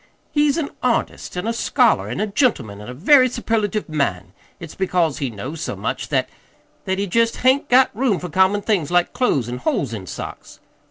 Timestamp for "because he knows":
4.73-5.61